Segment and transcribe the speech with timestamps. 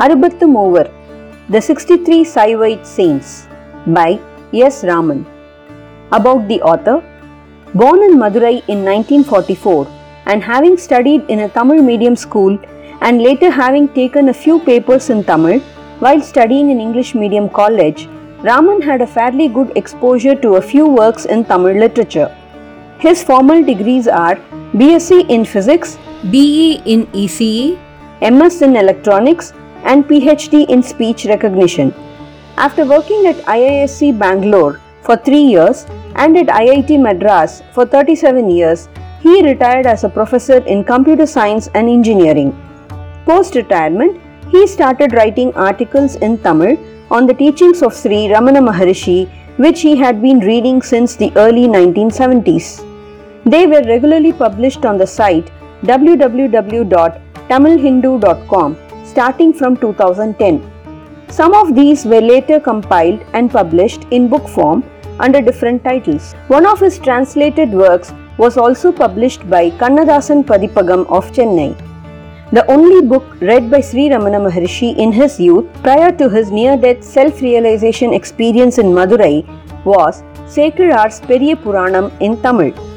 [0.00, 0.90] Arubathu Moovar
[1.50, 3.46] The 63 Saivite Saints
[3.86, 4.18] by
[4.54, 4.84] S.
[4.84, 5.26] Raman.
[6.10, 7.02] About the author
[7.74, 9.86] Born in Madurai in 1944
[10.26, 12.58] and having studied in a Tamil medium school
[13.02, 15.60] and later having taken a few papers in Tamil
[16.00, 18.08] while studying in English medium college,
[18.40, 22.34] Raman had a fairly good exposure to a few works in Tamil literature.
[22.98, 24.36] His formal degrees are
[24.72, 25.98] BSc in Physics,
[26.30, 27.78] BE in ECE,
[28.22, 29.52] MS in Electronics,
[29.84, 31.94] and PhD in Speech Recognition.
[32.56, 35.86] After working at IISc Bangalore for three years
[36.16, 38.88] and at IIT Madras for 37 years,
[39.20, 42.52] he retired as a professor in computer science and engineering.
[43.24, 46.76] Post retirement, he started writing articles in Tamil
[47.10, 51.68] on the teachings of Sri Ramana Maharishi, which he had been reading since the early
[51.68, 52.84] 1970s.
[53.44, 55.50] They were regularly published on the site
[55.82, 58.76] www.tamilhindu.com
[59.12, 60.60] starting from 2010.
[61.28, 64.82] Some of these were later compiled and published in book form
[65.18, 66.34] under different titles.
[66.48, 71.70] One of his translated works was also published by Kannadasan Padipagam of Chennai.
[72.52, 76.76] The only book read by Sri Ramana Maharishi in his youth prior to his near
[76.76, 79.36] death self realization experience in Madurai
[79.84, 80.22] was
[80.56, 82.91] Sacred Arts Periya Puranam in Tamil.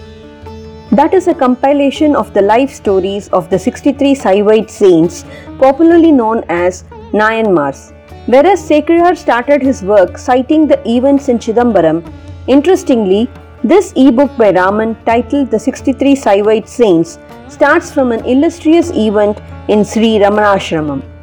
[0.97, 5.25] That is a compilation of the life stories of the 63 Saivite saints,
[5.59, 7.91] popularly known as Nayanmars.
[8.27, 11.99] Whereas Sekkizhar started his work citing the events in Chidambaram,
[12.47, 13.27] interestingly,
[13.61, 19.83] this ebook by Raman titled The 63 Saivite Saints starts from an illustrious event in
[19.83, 21.14] Sri Ramanashramam.